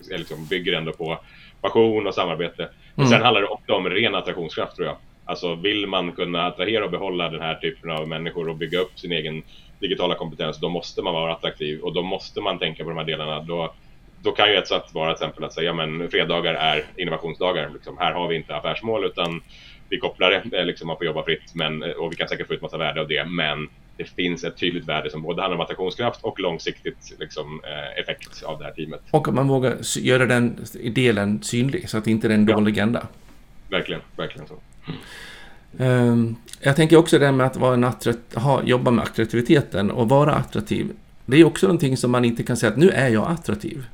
[0.10, 1.20] liksom, bygger ändå på
[1.62, 2.70] passion och samarbete.
[2.96, 3.18] Men mm.
[3.18, 4.98] sen handlar det också om ren attraktionskraft tror jag.
[5.26, 9.00] Alltså vill man kunna attrahera och behålla den här typen av människor och bygga upp
[9.00, 9.44] sin egen
[9.80, 13.06] digitala kompetens, då måste man vara attraktiv och då måste man tänka på de här
[13.06, 13.40] delarna.
[13.40, 13.74] Då,
[14.22, 17.70] då kan ju ett sätt vara till exempel att säga men fredagar är innovationsdagar.
[17.74, 17.98] Liksom.
[17.98, 19.42] Här har vi inte affärsmål utan
[19.90, 22.62] vi kopplar det, liksom, man får jobba fritt men, och vi kan säkert få ut
[22.62, 23.26] massa värde av det.
[23.26, 28.02] Men det finns ett tydligt värde som både handlar om attraktionskraft och långsiktigt liksom, eh,
[28.02, 29.02] effekt av det här teamet.
[29.12, 32.72] Och att man vågar göra den delen synlig så att det inte är en dålig
[32.72, 33.08] agenda.
[33.70, 34.56] Verkligen, verkligen så.
[35.78, 37.84] Um, jag tänker också det med att vara en
[38.36, 40.92] ha, jobba med attraktiviteten och vara attraktiv.
[41.26, 43.86] Det är också någonting som man inte kan säga att nu är jag attraktiv.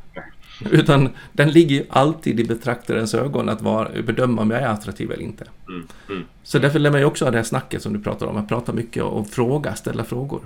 [0.71, 5.11] Utan den ligger ju alltid i betraktarens ögon att vara, bedöma om jag är attraktiv
[5.11, 5.45] eller inte.
[5.67, 6.23] Mm, mm.
[6.43, 8.49] Så därför lär man ju också ha det här snacket som du pratar om, att
[8.49, 10.41] prata mycket och fråga, ställa frågor.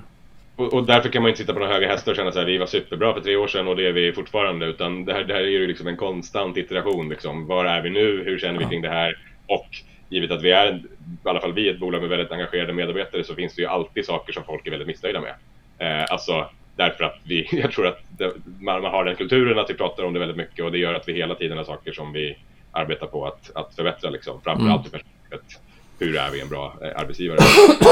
[0.55, 2.45] Och, och, därför kan man inte sitta på några höga hästar och känna så här,
[2.45, 4.65] vi var superbra för tre år sedan och det är vi fortfarande.
[4.65, 7.09] Utan det här, det här är ju liksom en konstant iteration.
[7.09, 7.47] Liksom.
[7.47, 8.23] Var är vi nu?
[8.25, 9.17] Hur känner vi kring det här?
[9.47, 9.67] Och
[10.09, 13.35] givet att vi är, i alla fall vi, ett bolag med väldigt engagerade medarbetare så
[13.35, 15.35] finns det ju alltid saker som folk är väldigt missnöjda med.
[15.77, 19.69] Eh, alltså Därför att vi, jag tror att det, man, man, har den kulturen att
[19.69, 21.91] vi pratar om det väldigt mycket och det gör att vi hela tiden har saker
[21.91, 22.37] som vi
[22.71, 24.09] arbetar på att, att förbättra.
[24.09, 24.41] Liksom.
[24.41, 24.91] Framförallt mm.
[24.91, 25.61] perspektivet,
[25.99, 27.39] hur är vi en bra eh, arbetsgivare?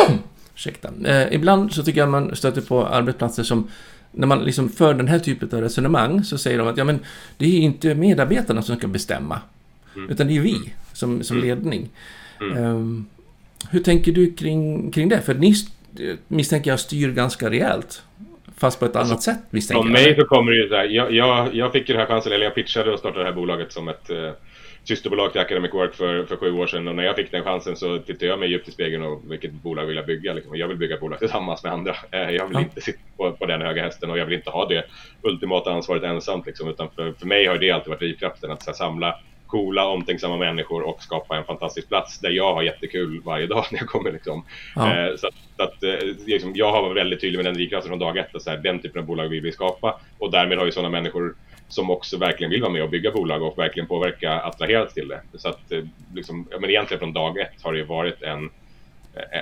[0.55, 0.89] Ursäkta.
[1.05, 3.67] Eh, ibland så tycker jag man stöter på arbetsplatser som
[4.11, 6.99] när man liksom för den här typen av resonemang så säger de att ja, men
[7.37, 9.41] det är inte medarbetarna som ska bestämma.
[9.95, 10.09] Mm.
[10.09, 11.49] Utan det är vi som, som mm.
[11.49, 11.89] ledning.
[12.41, 12.63] Mm.
[12.63, 13.05] Um,
[13.69, 15.21] hur tänker du kring, kring det?
[15.21, 15.53] För ni
[16.27, 18.03] misstänker jag styr ganska rejält
[18.63, 19.97] Fast på ett annat alltså, sätt misstänker jag.
[19.97, 22.07] Från mig så kommer det ju så här, jag, jag, jag fick ju den här
[22.07, 24.31] chansen, eller jag pitchade och startade det här bolaget som ett eh,
[24.83, 27.75] systerbolag till Academic Work för, för sju år sedan och när jag fick den chansen
[27.75, 30.33] så tittade jag mig djupt i spegeln och vilket bolag vill jag bygga?
[30.33, 30.57] Liksom.
[30.57, 31.95] Jag vill bygga bolag tillsammans med andra.
[32.11, 34.67] Eh, jag vill inte sitta på, på den höga hästen och jag vill inte ha
[34.67, 34.85] det
[35.21, 38.73] ultimata ansvaret ensamt liksom, utan för, för mig har det alltid varit drivkraften att här,
[38.73, 39.19] samla
[39.53, 43.79] coola, omtänksamma människor och skapa en fantastisk plats där jag har jättekul varje dag när
[43.79, 44.11] jag kommer.
[44.11, 44.45] Liksom.
[44.75, 44.97] Ja.
[44.97, 47.99] Eh, så att, att eh, liksom, jag har varit väldigt tydlig med den drivkraften från
[47.99, 48.41] dag ett.
[48.41, 51.35] Så här, den typen av bolag vill vi skapa och därmed har ju sådana människor
[51.67, 55.21] som också verkligen vill vara med och bygga bolag och verkligen påverka attraheras till det.
[55.33, 55.83] Så att eh,
[56.15, 58.49] liksom, men egentligen från dag ett har det varit en,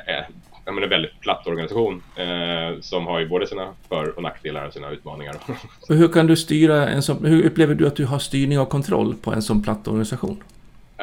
[0.07, 0.23] eh,
[0.65, 4.67] ja, men en väldigt platt organisation eh, som har ju både sina för och nackdelar
[4.67, 5.35] och sina utmaningar.
[5.89, 8.69] Och hur kan du styra en sån, hur upplever du att du har styrning och
[8.69, 10.43] kontroll på en sån platt organisation?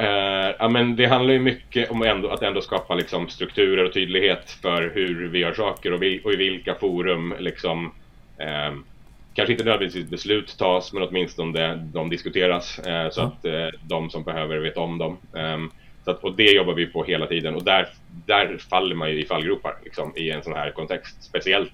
[0.01, 3.93] Uh, ja, men det handlar ju mycket om ändå, att ändå skapa liksom, strukturer och
[3.93, 7.87] tydlighet för hur vi gör saker och, vi, och i vilka forum liksom,
[8.41, 8.79] uh,
[9.35, 13.45] kanske inte nödvändigtvis beslut tas, men åtminstone de diskuteras uh, så att
[13.83, 15.17] de som behöver vet om dem.
[16.09, 17.89] Att, och det jobbar vi på hela tiden och där,
[18.27, 21.23] där faller man ju i fallgropar liksom, i en sån här kontext.
[21.23, 21.73] Speciellt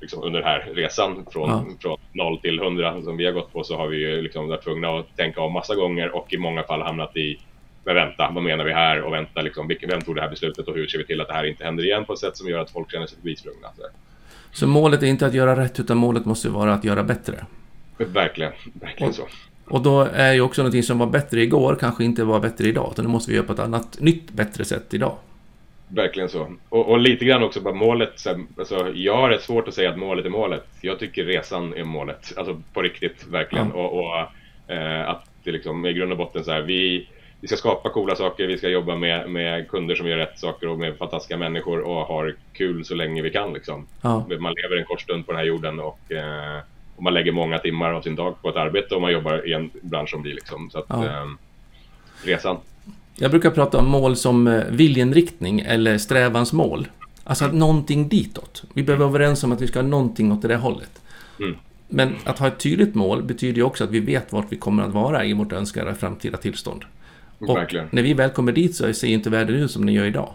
[0.00, 1.64] liksom, under den här resan från, ja.
[1.80, 4.64] från 0 till 100 som vi har gått på så har vi ju liksom varit
[4.64, 7.38] tvungna att tänka om massa gånger och i många fall hamnat i
[7.86, 10.74] men vänta, vad menar vi här och vänta, liksom, vem tog det här beslutet och
[10.74, 12.58] hur ser vi till att det här inte händer igen på ett sätt som gör
[12.58, 13.68] att folk känner sig förbisprungna.
[14.52, 17.46] Så målet är inte att göra rätt utan målet måste vara att göra bättre?
[17.98, 19.22] Verkligen, verkligen så.
[19.68, 22.88] Och då är ju också någonting som var bättre igår kanske inte var bättre idag,
[22.92, 25.16] utan det måste vi göra på ett annat, nytt, bättre sätt idag.
[25.88, 26.48] Verkligen så.
[26.68, 28.26] Och, och lite grann också bara målet.
[28.58, 30.66] alltså, jag har rätt svårt att säga att målet är målet.
[30.80, 32.32] Jag tycker resan är målet.
[32.36, 33.68] Alltså på riktigt, verkligen.
[33.74, 33.80] Ja.
[33.80, 34.18] Och, och
[34.74, 37.08] eh, att det liksom i grund och botten så här, vi,
[37.40, 40.68] vi ska skapa coola saker, vi ska jobba med, med kunder som gör rätt saker
[40.68, 43.52] och med fantastiska människor och har kul så länge vi kan.
[43.52, 43.86] Liksom.
[44.02, 44.26] Ja.
[44.40, 46.60] Man lever en kort stund på den här jorden och eh,
[46.96, 49.52] och man lägger många timmar av sin dag på ett arbete och man jobbar i
[49.52, 50.70] en bransch som vi liksom.
[50.70, 51.04] Så att, ja.
[51.04, 51.26] eh,
[52.24, 52.56] resan.
[53.16, 56.88] Jag brukar prata om mål som eh, viljeinriktning eller strävansmål.
[57.24, 57.58] Alltså mm.
[57.58, 58.64] någonting ditåt.
[58.74, 61.02] Vi behöver vara överens om att vi ska ha någonting åt det där hållet.
[61.40, 61.56] Mm.
[61.88, 64.82] Men att ha ett tydligt mål betyder ju också att vi vet vart vi kommer
[64.82, 66.84] att vara i vårt önskade framtida tillstånd.
[67.38, 67.88] Och Verkligen.
[67.90, 70.32] när vi väl kommer dit så ser inte världen ut som den gör idag.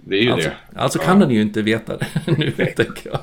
[0.00, 0.80] Det är ju alltså, det.
[0.80, 1.26] Alltså kan ja.
[1.26, 2.06] den ju inte veta det
[2.38, 3.20] nu, tänker jag.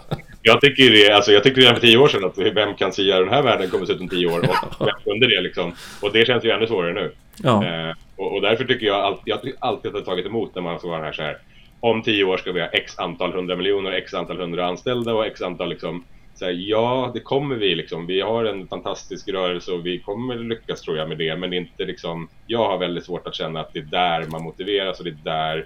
[0.48, 3.20] Jag tycker det, alltså jag tyckte redan för tio år sedan att vem kan säga
[3.20, 4.46] den här världen kommer att se ut om tio år och
[4.88, 5.76] vem kunde det liksom?
[6.02, 7.12] Och det känns ju ännu svårare nu.
[7.44, 7.66] Ja.
[7.66, 10.88] Eh, och, och, därför tycker jag, all, jag alltid har tagit emot när man ska
[10.88, 11.38] vara här så här.
[11.80, 15.26] Om tio år ska vi ha x antal hundra miljoner, x antal hundra anställda och
[15.26, 16.06] x antal liksom
[16.36, 18.08] så här, ja, det kommer vi liksom.
[18.08, 21.36] Vi har en fantastisk rörelse och vi kommer lyckas tror jag med det.
[21.36, 24.44] Men det inte liksom, jag har väldigt svårt att känna att det är där man
[24.44, 25.66] motiveras och det är där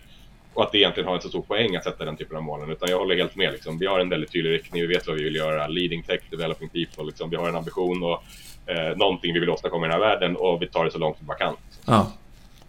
[0.53, 2.69] och att det egentligen har en så stor poäng att sätta den typen av målen.
[2.71, 3.51] Utan jag håller helt med.
[3.51, 3.79] Liksom.
[3.79, 5.67] Vi har en väldigt tydlig riktning, vi vet vad vi vill göra.
[5.67, 7.03] Leading tech, developing people.
[7.03, 7.29] Liksom.
[7.29, 8.23] Vi har en ambition och
[8.65, 11.17] eh, någonting vi vill åstadkomma i den här världen och vi tar det så långt
[11.19, 11.55] vi bara kan.
[11.85, 12.12] Ja,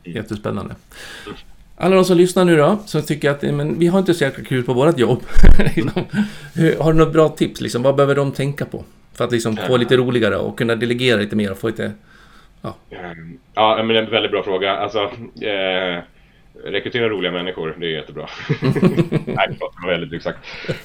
[0.04, 0.74] jättespännande.
[1.76, 4.44] Alla de som lyssnar nu då, som tycker att men, vi har inte så jäkla
[4.44, 5.22] kul på vårt jobb.
[5.76, 6.04] Liksom,
[6.78, 7.60] har du något bra tips?
[7.60, 7.82] Liksom?
[7.82, 8.84] Vad behöver de tänka på?
[9.14, 11.92] För att liksom, få lite roligare och kunna delegera lite mer och få lite...
[12.62, 12.74] Ja,
[13.54, 14.76] ja men en väldigt bra fråga.
[14.76, 14.98] Alltså,
[15.44, 16.02] eh,
[16.54, 18.28] Rekrytera roliga människor, det är jättebra.
[19.26, 20.38] Nej, det var väldigt exakt.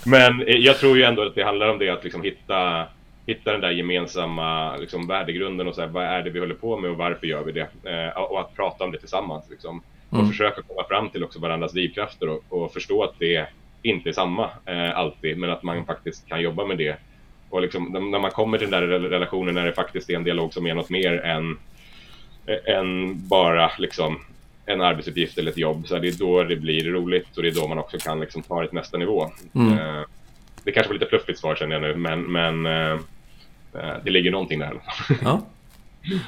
[0.06, 2.86] Men eh, jag tror ju ändå att det handlar om det att liksom hitta,
[3.25, 6.78] hitta den där gemensamma liksom, värdegrunden och så här, vad är det vi håller på
[6.78, 7.67] med och varför gör vi det?
[7.84, 9.49] Eh, och att prata om det tillsammans.
[9.49, 9.82] Liksom.
[10.10, 10.30] Och mm.
[10.30, 13.47] försöka komma fram till också varandras drivkrafter och, och förstå att det
[13.82, 16.97] inte är samma eh, alltid, men att man faktiskt kan jobba med det.
[17.49, 20.54] Och liksom, när man kommer till den där relationen när det faktiskt är en dialog
[20.54, 21.58] som är något mer än,
[22.65, 24.19] än bara liksom,
[24.65, 25.88] en arbetsuppgift eller ett jobb.
[25.88, 28.41] Så det är då det blir roligt och det är då man också kan liksom
[28.41, 29.32] ta det till nästa nivå.
[29.56, 29.73] Mm.
[29.73, 30.04] Eh,
[30.63, 32.99] det kanske var lite fluffigt svar känner jag nu, men, men eh,
[33.73, 34.73] eh, det ligger någonting där.
[35.23, 35.45] Ja.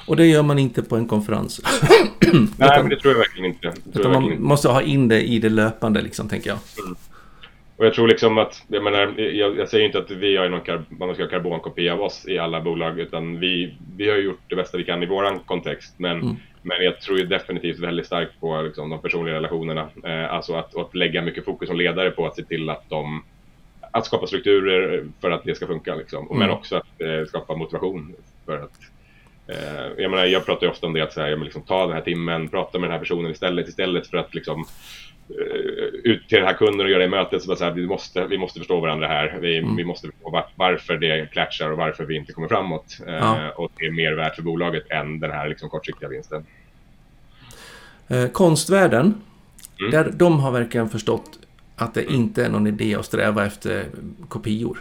[0.07, 1.61] Och det gör man inte på en konferens.
[2.57, 3.73] Nej, men det tror jag verkligen inte.
[3.93, 6.59] Jag man verkligen måste ha in det i det löpande, liksom, tänker jag.
[6.85, 6.95] Mm.
[7.77, 10.85] Och jag tror liksom att, jag menar, jag, jag säger inte att vi har någon
[10.89, 14.55] man ska ha karbonkopia av oss i alla bolag, utan vi, vi har gjort det
[14.55, 15.93] bästa vi kan i våran kontext.
[15.97, 16.35] Men mm.
[16.67, 19.89] Men jag tror ju definitivt väldigt starkt på liksom, de personliga relationerna.
[20.03, 23.23] Eh, alltså att, att lägga mycket fokus som ledare på att se till att de
[23.91, 25.95] att skapa strukturer för att det ska funka.
[25.95, 26.25] Liksom.
[26.27, 26.39] Mm.
[26.39, 28.15] Men också att eh, skapa motivation.
[28.45, 28.79] för att
[29.47, 31.95] eh, jag, menar, jag pratar ju ofta om det att så här, liksom, ta den
[31.95, 33.67] här timmen, prata med den här personen istället.
[33.67, 34.65] Istället för att liksom,
[36.03, 37.41] ut till den här kunden och göra det mötet.
[37.41, 39.37] Så bara så här, vi, måste, vi måste förstå varandra här.
[39.41, 39.75] Vi, mm.
[39.75, 42.97] vi måste förstå var, varför det klatschar och varför vi inte kommer framåt.
[43.07, 43.51] Eh, ja.
[43.55, 46.45] Och det är mer värt för bolaget än den här liksom, kortsiktiga vinsten.
[48.07, 49.21] Eh, konstvärlden,
[49.79, 49.91] mm.
[49.91, 51.39] där de har verkligen förstått
[51.75, 53.85] att det inte är någon idé att sträva efter
[54.27, 54.77] kopior.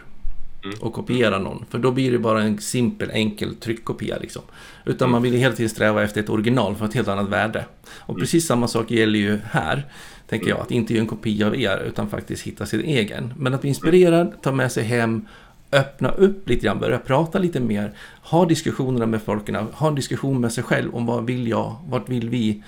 [0.67, 0.79] Mm.
[0.81, 1.65] och kopiera någon.
[1.71, 4.19] För då blir det bara en simpel, enkel tryckkopia.
[4.19, 4.43] Liksom.
[4.85, 7.65] Utan man vill hela tiden sträva efter ett original för ett helt annat värde.
[7.89, 8.21] Och mm.
[8.21, 9.87] precis samma sak gäller ju här.
[10.29, 13.35] Tänker jag, att inte göra en kopia av er utan faktiskt hitta sin egen.
[13.37, 15.27] Men att bli inspirerad, ta med sig hem,
[15.73, 17.93] öppna upp lite grann, börja prata lite mer.
[18.23, 22.09] Ha diskussionerna med folken, ha en diskussion med sig själv om vad vill jag, vart
[22.09, 22.63] vill vi?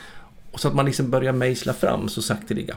[0.55, 2.77] Så att man liksom börjar mejsla fram så sakteliga.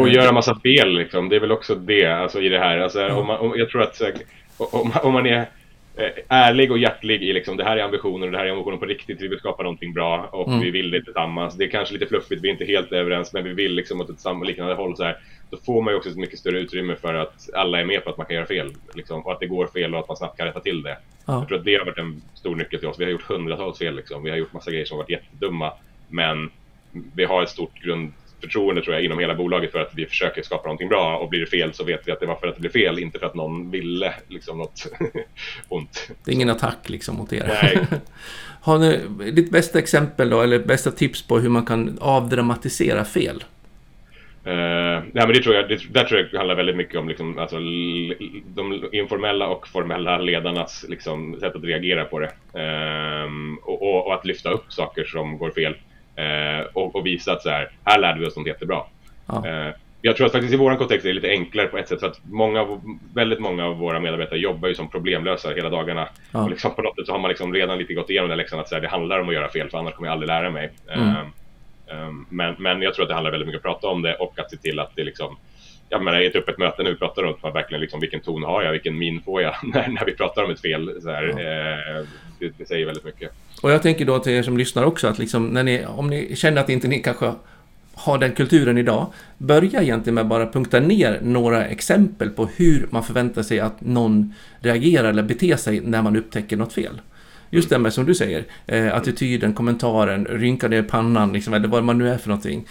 [0.00, 1.28] Och göra massa fel liksom.
[1.28, 2.78] Det är väl också det alltså, i det här.
[2.78, 3.16] Alltså, mm.
[3.16, 4.02] om man, om, jag tror att
[4.56, 5.38] om, om man är
[5.96, 8.78] eh, ärlig och hjärtlig i liksom det här är ambitionen och det här är ambitionen
[8.78, 9.20] på riktigt.
[9.20, 10.60] Vi vill skapa någonting bra och mm.
[10.60, 11.54] vi vill det tillsammans.
[11.54, 14.10] Det är kanske lite fluffigt, vi är inte helt överens men vi vill liksom åt
[14.10, 14.96] ett samma, liknande håll.
[14.96, 15.16] Så här.
[15.50, 18.10] Då får man ju också ett mycket större utrymme för att alla är med på
[18.10, 18.74] att man kan göra fel.
[18.94, 20.96] Liksom, och att det går fel och att man snabbt kan rätta till det.
[21.26, 21.38] Ja.
[21.38, 22.98] Jag tror att det har varit en stor nyckel till oss.
[22.98, 23.96] Vi har gjort hundratals fel.
[23.96, 24.22] Liksom.
[24.22, 25.72] Vi har gjort massa grejer som har varit jättedumma.
[26.08, 26.50] Men
[26.92, 30.42] vi har ett stort grund förtroende tror jag inom hela bolaget för att vi försöker
[30.42, 32.54] skapa någonting bra och blir det fel så vet vi att det var för att
[32.54, 34.86] det blev fel, inte för att någon ville liksom något
[35.68, 36.10] ont.
[36.24, 37.58] Det är ingen attack liksom mot er.
[37.62, 37.86] Nej.
[38.60, 43.44] Har ni ditt bästa exempel då, eller bästa tips på hur man kan avdramatisera fel?
[44.46, 44.54] Uh,
[45.12, 47.56] nej, men det tror jag, det, där tror jag handlar väldigt mycket om liksom, alltså,
[48.54, 52.30] de informella och formella ledarnas liksom, sätt att reagera på det.
[52.54, 55.74] Uh, och, och, och, att lyfta upp saker som går fel.
[56.18, 58.82] Eh, och, och, visa att så här, här lärde vi oss något jättebra.
[59.26, 59.46] Ja.
[59.46, 62.00] Eh, jag tror att faktiskt i vår kontext är det lite enklare på ett sätt
[62.00, 62.80] för att många,
[63.14, 66.08] väldigt många av våra medarbetare jobbar ju som problemlösare hela dagarna.
[66.32, 66.42] Ja.
[66.42, 68.60] Och liksom på något sätt så har man liksom redan lite gått igenom den läxan
[68.60, 70.50] att så här, det handlar om att göra fel för annars kommer jag aldrig lära
[70.50, 70.70] mig.
[70.88, 71.16] Mm.
[72.08, 74.14] Um, men, men jag tror att det handlar väldigt mycket om att prata om det
[74.14, 75.36] och att se till att det liksom
[75.88, 78.42] jag menar, i ett öppet möte när vi pratar om man verkligen liksom, vilken ton
[78.42, 81.02] har jag, vilken min får jag när, när vi pratar om ett fel.
[81.02, 81.40] Så här, ja.
[81.40, 82.06] eh,
[82.38, 83.32] det, det, säger väldigt mycket.
[83.62, 86.36] Och jag tänker då till er som lyssnar också att liksom, när ni, om ni
[86.36, 87.32] känner att inte ni kanske
[87.94, 89.06] har den kulturen idag,
[89.38, 93.80] börja egentligen med att bara punkta ner några exempel på hur man förväntar sig att
[93.80, 97.00] någon reagerar eller beter sig när man upptäcker något fel.
[97.50, 101.84] Just det med som du säger, eh, attityden, kommentaren, rynka ner pannan, liksom, eller vad
[101.84, 102.66] man nu är för någonting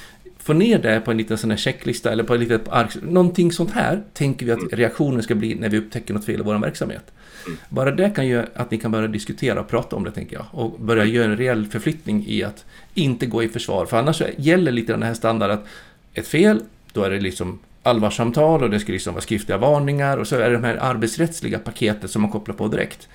[0.48, 2.96] få ner det på en liten sån här checklista eller på ett litet ark.
[3.02, 4.70] Någonting sånt här tänker vi att mm.
[4.72, 7.12] reaktionen ska bli när vi upptäcker något fel i vår verksamhet.
[7.46, 7.58] Mm.
[7.70, 10.46] Bara det kan göra att ni kan börja diskutera och prata om det, tänker jag.
[10.52, 11.16] Och börja mm.
[11.16, 13.86] göra en reell förflyttning i att inte gå i försvar.
[13.86, 15.66] För annars gäller lite den här standarden att
[16.14, 16.62] ett fel,
[16.94, 20.50] då är det liksom allvarssamtal och det ska liksom vara skriftliga varningar och så är
[20.50, 23.08] det de här arbetsrättsliga paketet som man kopplar på direkt.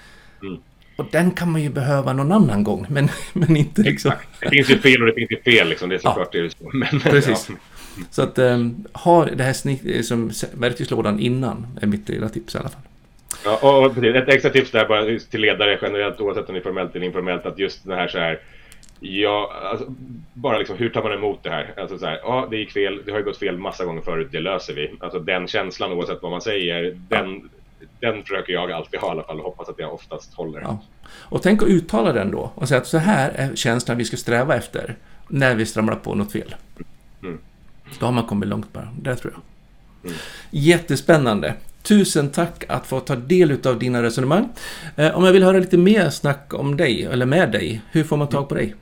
[0.42, 0.58] Mm.
[0.96, 4.12] Och den kan man ju behöva någon annan gång, men, men inte liksom...
[4.12, 4.28] Exakt.
[4.40, 6.40] Det finns ju fel och det finns ju fel liksom, det är såklart ja.
[6.40, 6.70] det är så.
[6.72, 7.46] Men, Precis.
[7.48, 7.54] Ja.
[8.10, 12.54] Så att um, ha det här snitt, eh, som verktygslådan innan är mitt lilla tips
[12.54, 12.82] i alla fall.
[13.44, 14.14] Ja, och precis.
[14.14, 17.46] Ett extra tips där bara till ledare generellt oavsett om det är formellt eller informellt
[17.46, 18.40] att just det här så här
[19.04, 19.94] Ja, alltså,
[20.34, 21.74] bara liksom hur tar man emot det här?
[21.76, 24.28] Alltså så här, ja det gick fel, det har ju gått fel massa gånger förut,
[24.32, 24.90] det löser vi.
[25.00, 27.50] Alltså den känslan oavsett vad man säger, den
[28.00, 30.60] den försöker jag alltid ha i alla fall och hoppas att jag oftast håller.
[30.60, 30.78] Ja.
[31.14, 34.16] Och tänk att uttala den då och säga att så här är känslan vi ska
[34.16, 34.96] sträva efter
[35.28, 36.54] när vi stramlar på något fel.
[37.22, 37.38] Mm.
[38.00, 39.42] Då har man kommit långt bara, det tror jag.
[40.10, 40.16] Mm.
[40.50, 41.54] Jättespännande.
[41.82, 44.48] Tusen tack att få ta del av dina resonemang.
[44.96, 48.16] Eh, om jag vill höra lite mer snack om dig, eller med dig, hur får
[48.16, 48.74] man tag på dig?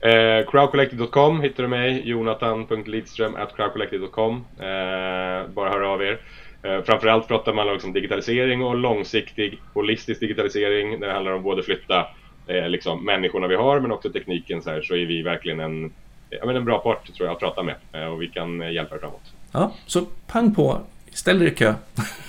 [0.00, 4.44] Eh, crowdcollective.com hittar du mig, jonathan.lidström crowdcollective.com.
[4.58, 6.20] Eh, bara hör av er.
[6.62, 11.00] Eh, framförallt pratar man om liksom digitalisering och långsiktig holistisk digitalisering.
[11.00, 12.06] När det handlar om både flytta
[12.46, 15.92] eh, liksom människorna vi har men också tekniken så här så är vi verkligen en,
[16.30, 18.72] ja, men en bra part tror jag att prata med eh, och vi kan eh,
[18.72, 19.32] hjälpa er framåt.
[19.52, 20.80] Ja, så pang på,
[21.12, 21.74] ställ dig i kö.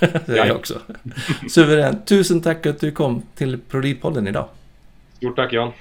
[0.00, 0.80] det är jag också.
[1.48, 2.06] Suveränt.
[2.06, 4.48] Tusen tack att du kom till ProLead-podden idag.
[5.16, 5.72] Stort tack Jan.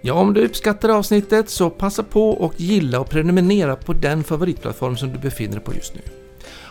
[0.00, 4.96] Ja, om du uppskattar avsnittet så passa på och gilla och prenumerera på den favoritplattform
[4.96, 6.00] som du befinner dig på just nu.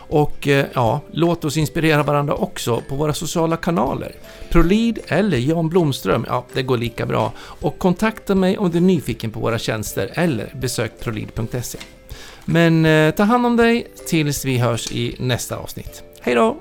[0.08, 4.12] Och eh, ja, låt oss inspirera varandra också på våra sociala kanaler.
[4.50, 7.32] Prolid eller Jan Blomström, ja det går lika bra.
[7.38, 11.78] Och kontakta mig om du är nyfiken på våra tjänster eller besök prolid.se.
[12.44, 16.02] Men eh, ta hand om dig tills vi hörs i nästa avsnitt.
[16.20, 16.56] Hej då!